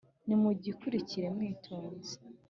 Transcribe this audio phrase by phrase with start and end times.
[0.27, 2.13] Nimugikurikire mwitonze